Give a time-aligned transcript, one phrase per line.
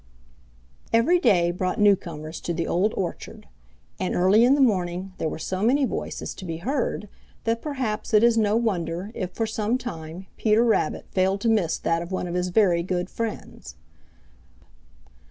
[0.91, 3.47] Every day brought newcomers to the Old Orchard,
[3.99, 7.07] and early in the morning there were so many voices to be heard
[7.43, 11.77] that perhaps it is no wonder if for some time Peter Rabbit failed to miss
[11.77, 13.75] that of one of his very good friends.